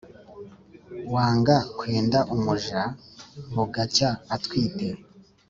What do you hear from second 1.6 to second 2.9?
kwenda umuja